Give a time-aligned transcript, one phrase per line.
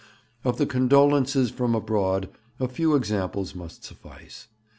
[0.43, 4.47] Of the condolences from abroad a few examples must suffice.